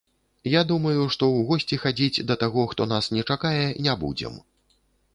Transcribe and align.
Я 0.51 0.61
думаю, 0.71 0.93
што 1.15 1.23
ў 1.33 1.43
госці 1.51 1.79
хадзіць 1.85 2.23
да 2.33 2.39
таго, 2.47 2.67
хто 2.75 2.91
нас 2.93 3.13
не 3.19 3.23
чакае, 3.31 3.67
не 3.87 3.93
будзем. 4.05 4.45